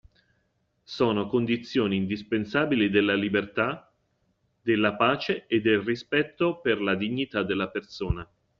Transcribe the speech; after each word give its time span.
Sono 0.81 1.27
condizioni 1.27 1.95
indispensabili 1.95 2.89
della 2.89 3.13
libertà, 3.13 3.93
della 4.59 4.95
pace 4.95 5.45
e 5.45 5.61
del 5.61 5.81
rispetto 5.81 6.59
per 6.59 6.81
la 6.81 6.95
dignità 6.95 7.43
della 7.43 7.69
persona. 7.69 8.27